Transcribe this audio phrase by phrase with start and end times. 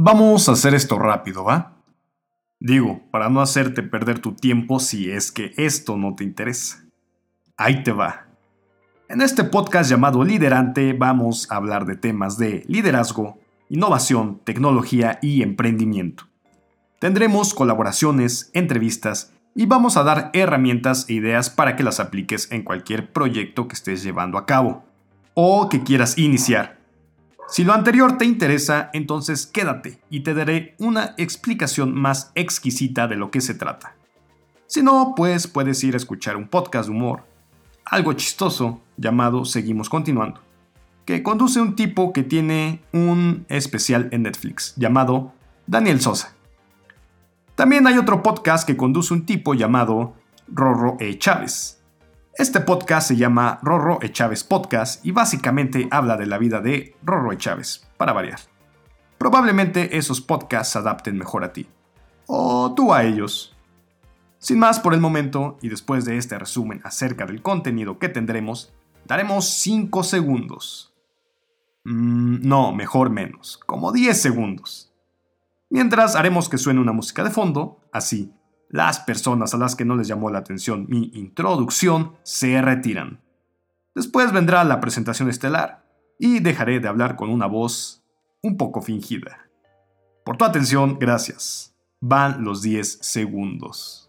[0.00, 1.82] Vamos a hacer esto rápido, ¿va?
[2.60, 6.84] Digo, para no hacerte perder tu tiempo si es que esto no te interesa.
[7.56, 8.28] Ahí te va.
[9.08, 15.42] En este podcast llamado Liderante vamos a hablar de temas de liderazgo, innovación, tecnología y
[15.42, 16.28] emprendimiento.
[17.00, 22.62] Tendremos colaboraciones, entrevistas y vamos a dar herramientas e ideas para que las apliques en
[22.62, 24.84] cualquier proyecto que estés llevando a cabo
[25.34, 26.77] o que quieras iniciar.
[27.50, 33.16] Si lo anterior te interesa, entonces quédate y te daré una explicación más exquisita de
[33.16, 33.94] lo que se trata.
[34.66, 37.24] Si no, pues puedes ir a escuchar un podcast de humor,
[37.86, 40.42] algo chistoso llamado Seguimos Continuando,
[41.06, 45.32] que conduce un tipo que tiene un especial en Netflix llamado
[45.66, 46.34] Daniel Sosa.
[47.54, 50.12] También hay otro podcast que conduce un tipo llamado
[50.48, 51.18] Rorro E.
[51.18, 51.77] Chávez,
[52.38, 54.12] este podcast se llama Rorro E.
[54.12, 57.36] Chávez Podcast y básicamente habla de la vida de Rorro E.
[57.36, 58.38] Chávez, para variar.
[59.18, 61.68] Probablemente esos podcasts se adapten mejor a ti.
[62.28, 63.56] O tú a ellos.
[64.38, 68.72] Sin más por el momento, y después de este resumen acerca del contenido que tendremos,
[69.04, 70.94] daremos 5 segundos.
[71.82, 74.94] Mm, no, mejor menos, como 10 segundos.
[75.70, 78.32] Mientras haremos que suene una música de fondo, así,
[78.68, 83.20] las personas a las que no les llamó la atención mi introducción se retiran.
[83.94, 85.84] Después vendrá la presentación estelar
[86.18, 88.04] y dejaré de hablar con una voz
[88.42, 89.48] un poco fingida.
[90.24, 91.74] Por tu atención, gracias.
[92.00, 94.07] Van los 10 segundos.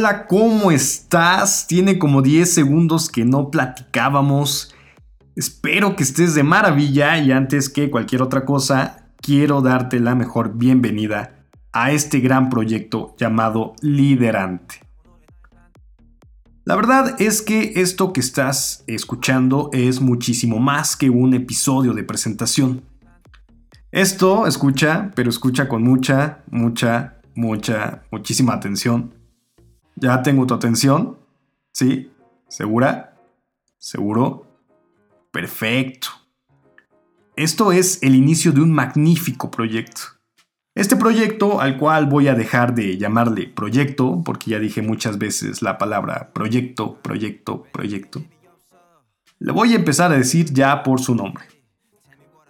[0.00, 1.66] Hola, ¿cómo estás?
[1.66, 4.74] Tiene como 10 segundos que no platicábamos.
[5.36, 10.56] Espero que estés de maravilla y antes que cualquier otra cosa, quiero darte la mejor
[10.56, 14.76] bienvenida a este gran proyecto llamado Liderante.
[16.64, 22.04] La verdad es que esto que estás escuchando es muchísimo más que un episodio de
[22.04, 22.84] presentación.
[23.92, 29.19] Esto escucha, pero escucha con mucha, mucha, mucha, muchísima atención
[30.00, 31.18] ¿Ya tengo tu atención?
[31.72, 32.10] ¿Sí?
[32.48, 33.16] ¿Segura?
[33.78, 34.46] ¿Seguro?
[35.30, 36.08] Perfecto.
[37.36, 40.00] Esto es el inicio de un magnífico proyecto.
[40.74, 45.60] Este proyecto, al cual voy a dejar de llamarle proyecto, porque ya dije muchas veces
[45.60, 48.22] la palabra proyecto, proyecto, proyecto,
[49.38, 51.44] le voy a empezar a decir ya por su nombre.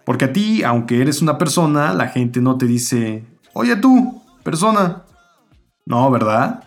[0.05, 5.03] Porque a ti, aunque eres una persona, la gente no te dice, oye tú, persona.
[5.85, 6.63] No, ¿verdad?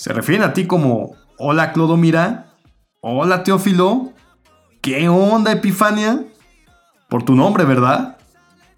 [0.00, 2.54] Se refieren a ti como, hola Clodomira,
[3.02, 4.14] hola Teófilo,
[4.80, 6.24] ¿qué onda Epifania?
[7.10, 8.16] Por tu nombre, ¿verdad?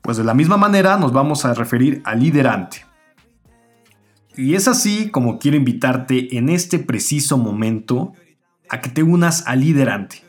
[0.00, 2.84] Pues de la misma manera nos vamos a referir al liderante.
[4.36, 8.14] Y es así como quiero invitarte en este preciso momento
[8.68, 10.24] a que te unas al liderante.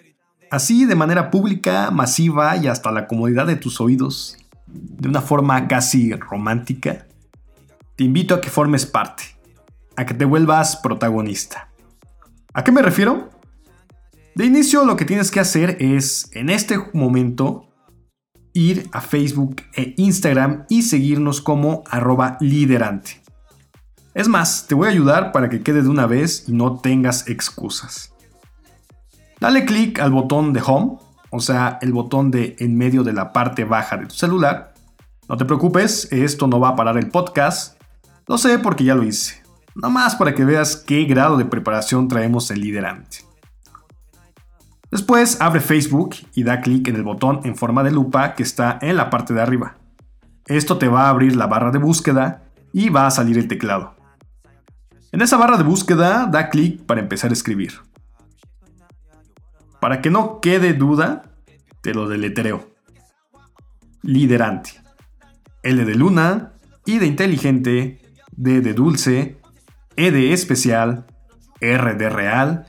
[0.51, 4.37] Así de manera pública, masiva y hasta la comodidad de tus oídos,
[4.67, 7.07] de una forma casi romántica,
[7.95, 9.32] te invito a que formes parte
[9.95, 11.69] a que te vuelvas protagonista.
[12.53, 13.29] ¿A qué me refiero?
[14.35, 17.69] De inicio lo que tienes que hacer es, en este momento,
[18.53, 23.21] ir a Facebook e Instagram y seguirnos como arroba liderante.
[24.13, 27.27] Es más, te voy a ayudar para que quede de una vez y no tengas
[27.27, 28.13] excusas.
[29.39, 30.97] Dale clic al botón de Home,
[31.31, 34.73] o sea, el botón de en medio de la parte baja de tu celular.
[35.27, 37.79] No te preocupes, esto no va a parar el podcast.
[38.27, 39.42] Lo sé porque ya lo hice.
[39.75, 43.19] No más para que veas qué grado de preparación traemos el liderante.
[44.91, 48.77] Después abre Facebook y da clic en el botón en forma de lupa que está
[48.81, 49.77] en la parte de arriba.
[50.45, 53.95] Esto te va a abrir la barra de búsqueda y va a salir el teclado.
[55.11, 57.73] En esa barra de búsqueda da clic para empezar a escribir.
[59.79, 61.23] Para que no quede duda,
[61.81, 62.69] te lo deletreo.
[64.01, 64.71] Liderante.
[65.63, 66.53] L de luna,
[66.85, 69.39] I de inteligente, D de dulce,
[69.95, 71.05] e de especial,
[71.59, 72.65] R de real,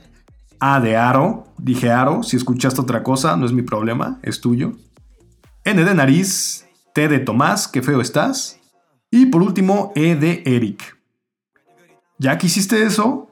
[0.59, 4.73] A de aro, dije aro, si escuchaste otra cosa no es mi problema, es tuyo.
[5.63, 8.59] N de nariz, T de Tomás, qué feo estás.
[9.11, 10.97] Y por último, E de Eric.
[12.17, 13.29] Ya que hiciste eso,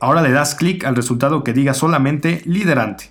[0.00, 3.10] ahora le das clic al resultado que diga solamente liderante.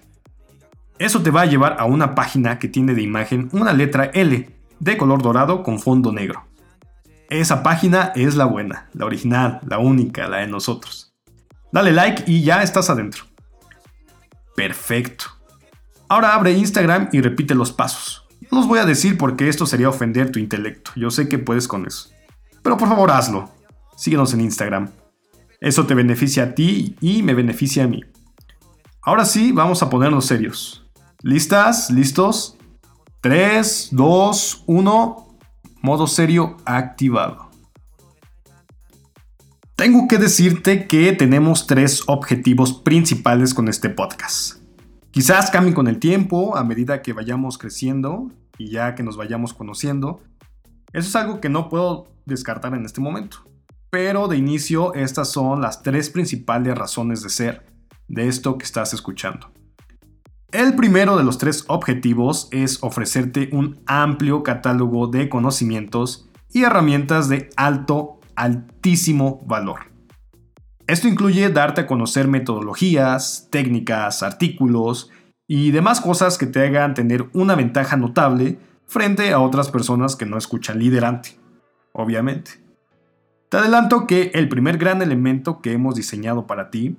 [1.00, 4.50] Eso te va a llevar a una página que tiene de imagen una letra L
[4.80, 6.46] de color dorado con fondo negro.
[7.30, 11.14] Esa página es la buena, la original, la única, la de nosotros.
[11.72, 13.26] Dale like y ya estás adentro.
[14.56, 15.26] Perfecto.
[16.08, 18.28] Ahora abre Instagram y repite los pasos.
[18.52, 20.92] No los voy a decir porque esto sería ofender tu intelecto.
[20.96, 22.10] Yo sé que puedes con eso.
[22.62, 23.50] Pero por favor hazlo.
[23.98, 24.90] Síguenos en Instagram.
[25.60, 28.04] Eso te beneficia a ti y me beneficia a mí.
[29.02, 30.86] Ahora sí, vamos a ponernos serios.
[31.22, 31.90] ¿Listas?
[31.90, 32.58] ¿Listos?
[33.22, 35.25] 3, 2, 1.
[35.86, 37.52] Modo serio activado.
[39.76, 44.64] Tengo que decirte que tenemos tres objetivos principales con este podcast.
[45.12, 49.54] Quizás cambien con el tiempo a medida que vayamos creciendo y ya que nos vayamos
[49.54, 50.24] conociendo.
[50.92, 53.48] Eso es algo que no puedo descartar en este momento.
[53.92, 57.64] Pero de inicio estas son las tres principales razones de ser
[58.08, 59.52] de esto que estás escuchando.
[60.56, 67.28] El primero de los tres objetivos es ofrecerte un amplio catálogo de conocimientos y herramientas
[67.28, 69.92] de alto altísimo valor.
[70.88, 75.12] Esto incluye darte a conocer metodologías, técnicas, artículos
[75.46, 80.26] y demás cosas que te hagan tener una ventaja notable frente a otras personas que
[80.26, 81.38] no escuchan liderante,
[81.92, 82.52] obviamente.
[83.50, 86.96] Te adelanto que el primer gran elemento que hemos diseñado para ti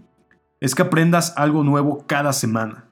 [0.61, 2.86] es que aprendas algo nuevo cada semana.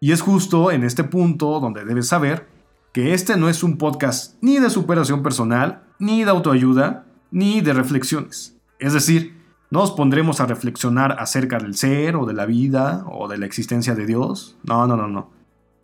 [0.00, 2.48] Y es justo en este punto donde debes saber
[2.92, 7.72] que este no es un podcast ni de superación personal, ni de autoayuda, ni de
[7.72, 8.56] reflexiones.
[8.78, 13.26] Es decir, no nos pondremos a reflexionar acerca del ser o de la vida o
[13.26, 14.56] de la existencia de Dios.
[14.62, 15.32] No, no, no, no.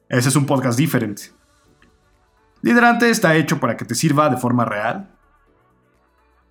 [0.09, 1.33] Ese es un podcast diferente.
[2.63, 5.11] Liderante está hecho para que te sirva de forma real.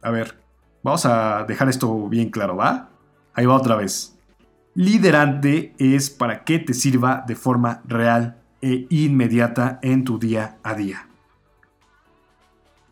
[0.02, 0.42] A ver,
[0.84, 2.90] vamos a dejar esto bien claro, ¿va?
[3.34, 4.19] Ahí va otra vez.
[4.80, 10.74] Liderante es para que te sirva de forma real e inmediata en tu día a
[10.74, 11.06] día.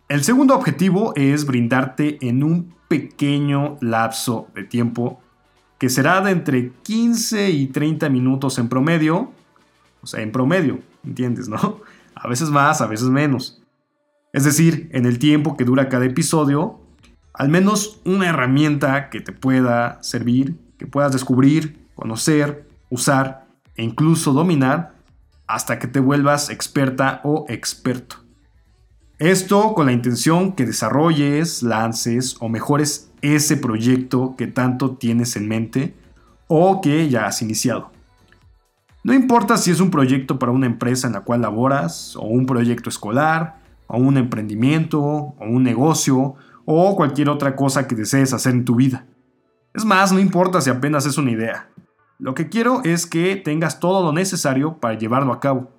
[0.09, 5.21] El segundo objetivo es brindarte en un pequeño lapso de tiempo
[5.77, 9.31] que será de entre 15 y 30 minutos en promedio.
[10.01, 11.79] O sea, en promedio, ¿entiendes, no?
[12.15, 13.63] A veces más, a veces menos.
[14.33, 16.81] Es decir, en el tiempo que dura cada episodio,
[17.33, 24.33] al menos una herramienta que te pueda servir, que puedas descubrir, conocer, usar e incluso
[24.33, 24.93] dominar
[25.47, 28.17] hasta que te vuelvas experta o experto.
[29.19, 35.47] Esto con la intención que desarrolles, lances o mejores ese proyecto que tanto tienes en
[35.47, 35.95] mente
[36.47, 37.91] o que ya has iniciado.
[39.03, 42.45] No importa si es un proyecto para una empresa en la cual laboras, o un
[42.45, 46.35] proyecto escolar, o un emprendimiento, o un negocio,
[46.65, 49.05] o cualquier otra cosa que desees hacer en tu vida.
[49.77, 51.69] Es más, no importa si apenas es una idea.
[52.17, 55.71] Lo que quiero es que tengas todo lo necesario para llevarlo a cabo,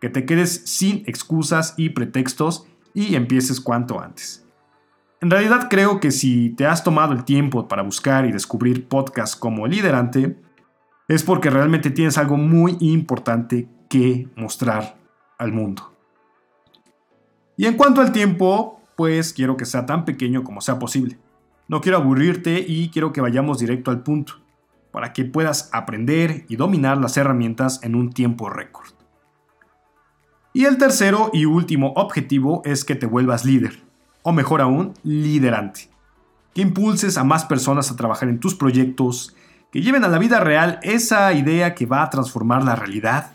[0.00, 4.44] que te quedes sin excusas y pretextos y empieces cuanto antes.
[5.20, 9.36] En realidad creo que si te has tomado el tiempo para buscar y descubrir podcasts
[9.36, 10.42] como Liderante,
[11.06, 14.96] es porque realmente tienes algo muy importante que mostrar
[15.38, 15.94] al mundo.
[17.56, 21.16] Y en cuanto al tiempo, pues quiero que sea tan pequeño como sea posible.
[21.68, 24.34] No quiero aburrirte y quiero que vayamos directo al punto,
[24.92, 28.90] para que puedas aprender y dominar las herramientas en un tiempo récord.
[30.52, 33.82] Y el tercero y último objetivo es que te vuelvas líder,
[34.22, 35.90] o mejor aún, liderante.
[36.54, 39.36] Que impulses a más personas a trabajar en tus proyectos,
[39.70, 43.32] que lleven a la vida real esa idea que va a transformar la realidad.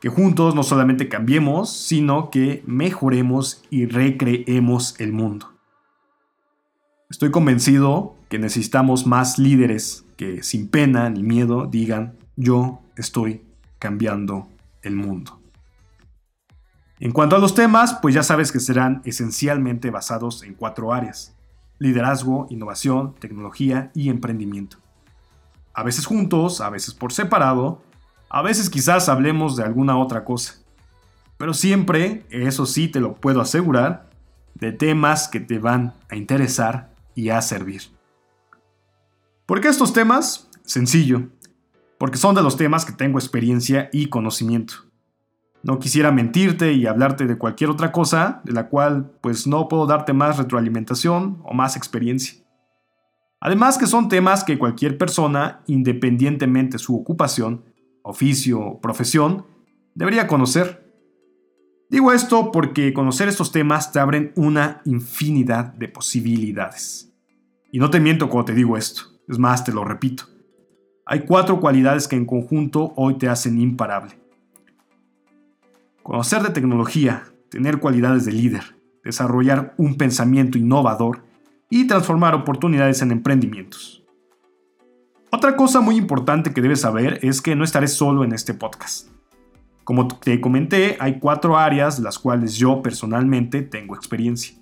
[0.00, 5.57] Que juntos no solamente cambiemos, sino que mejoremos y recreemos el mundo.
[7.18, 13.42] Estoy convencido que necesitamos más líderes que sin pena ni miedo digan yo estoy
[13.80, 14.46] cambiando
[14.82, 15.40] el mundo.
[17.00, 21.34] En cuanto a los temas, pues ya sabes que serán esencialmente basados en cuatro áreas.
[21.80, 24.76] Liderazgo, innovación, tecnología y emprendimiento.
[25.74, 27.82] A veces juntos, a veces por separado,
[28.30, 30.54] a veces quizás hablemos de alguna otra cosa.
[31.36, 34.08] Pero siempre, eso sí te lo puedo asegurar,
[34.54, 37.82] de temas que te van a interesar y a servir.
[39.44, 40.48] ¿Por qué estos temas?
[40.62, 41.30] Sencillo,
[41.98, 44.74] porque son de los temas que tengo experiencia y conocimiento.
[45.64, 49.86] No quisiera mentirte y hablarte de cualquier otra cosa de la cual pues no puedo
[49.86, 52.38] darte más retroalimentación o más experiencia.
[53.40, 57.64] Además que son temas que cualquier persona, independientemente su ocupación,
[58.02, 59.44] oficio o profesión,
[59.96, 60.88] debería conocer.
[61.90, 67.07] Digo esto porque conocer estos temas te abren una infinidad de posibilidades.
[67.70, 70.24] Y no te miento cuando te digo esto, es más, te lo repito.
[71.04, 74.18] Hay cuatro cualidades que en conjunto hoy te hacen imparable.
[76.02, 81.24] Conocer de tecnología, tener cualidades de líder, desarrollar un pensamiento innovador
[81.70, 84.02] y transformar oportunidades en emprendimientos.
[85.30, 89.08] Otra cosa muy importante que debes saber es que no estaré solo en este podcast.
[89.84, 94.57] Como te comenté, hay cuatro áreas de las cuales yo personalmente tengo experiencia.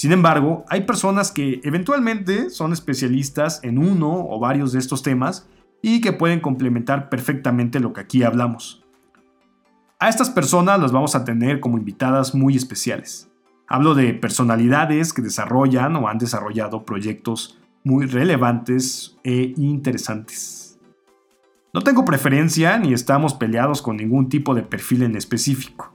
[0.00, 5.46] Sin embargo, hay personas que eventualmente son especialistas en uno o varios de estos temas
[5.82, 8.82] y que pueden complementar perfectamente lo que aquí hablamos.
[9.98, 13.30] A estas personas las vamos a tener como invitadas muy especiales.
[13.68, 20.78] Hablo de personalidades que desarrollan o han desarrollado proyectos muy relevantes e interesantes.
[21.74, 25.92] No tengo preferencia ni estamos peleados con ningún tipo de perfil en específico.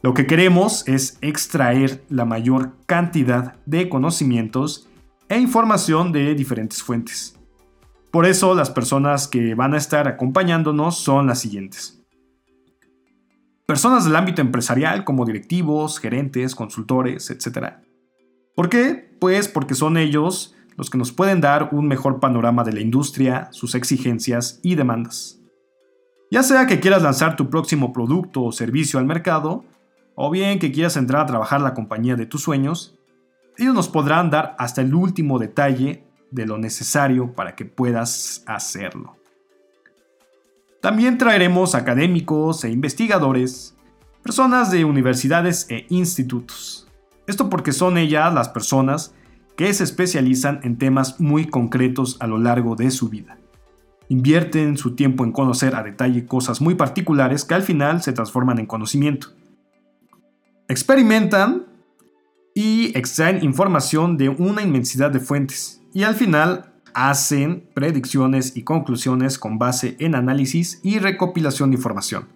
[0.00, 4.88] Lo que queremos es extraer la mayor cantidad de conocimientos
[5.28, 7.36] e información de diferentes fuentes.
[8.12, 12.00] Por eso las personas que van a estar acompañándonos son las siguientes.
[13.66, 17.74] Personas del ámbito empresarial como directivos, gerentes, consultores, etc.
[18.54, 19.14] ¿Por qué?
[19.20, 23.48] Pues porque son ellos los que nos pueden dar un mejor panorama de la industria,
[23.50, 25.40] sus exigencias y demandas.
[26.30, 29.64] Ya sea que quieras lanzar tu próximo producto o servicio al mercado,
[30.20, 32.98] o bien que quieras entrar a trabajar la compañía de tus sueños,
[33.56, 39.16] ellos nos podrán dar hasta el último detalle de lo necesario para que puedas hacerlo.
[40.80, 43.76] También traeremos académicos e investigadores,
[44.20, 46.88] personas de universidades e institutos.
[47.28, 49.14] Esto porque son ellas las personas
[49.56, 53.38] que se especializan en temas muy concretos a lo largo de su vida.
[54.08, 58.58] Invierten su tiempo en conocer a detalle cosas muy particulares que al final se transforman
[58.58, 59.28] en conocimiento.
[60.68, 61.66] Experimentan
[62.54, 69.38] y extraen información de una inmensidad de fuentes y al final hacen predicciones y conclusiones
[69.38, 72.28] con base en análisis y recopilación de información.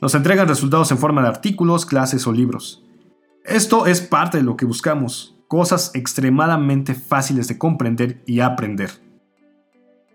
[0.00, 2.84] Nos entregan resultados en forma de artículos, clases o libros.
[3.44, 8.90] Esto es parte de lo que buscamos, cosas extremadamente fáciles de comprender y aprender.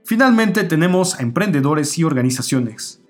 [0.04, 3.02] Finalmente tenemos a emprendedores y organizaciones,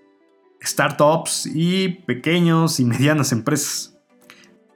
[0.63, 3.90] startups y pequeños y medianas empresas.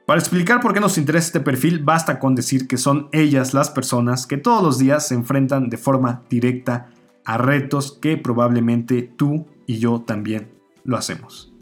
[0.06, 3.70] Para explicar por qué nos interesa este perfil, basta con decir que son ellas las
[3.70, 6.90] personas que todos los días se enfrentan de forma directa
[7.24, 10.52] a retos que probablemente tú y yo también
[10.84, 11.52] lo hacemos.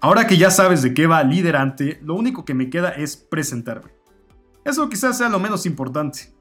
[0.00, 3.90] Ahora que ya sabes de qué va Liderante, lo único que me queda es presentarme.
[4.64, 6.32] Eso quizás sea lo menos importante.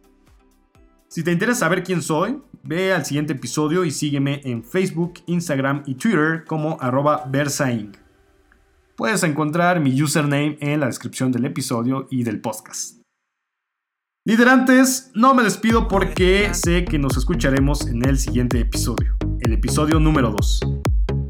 [1.09, 5.83] Si te interesa saber quién soy, ve al siguiente episodio y sígueme en Facebook, Instagram
[5.85, 8.06] y Twitter como arroba Versaing.
[8.97, 12.99] Puedes encontrar mi username en la descripción del episodio y del podcast.
[14.25, 19.99] Liderantes, no me despido porque sé que nos escucharemos en el siguiente episodio, el episodio
[19.99, 20.61] número 2,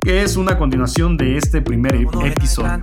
[0.02, 2.80] que es una continuación de este primer episodio.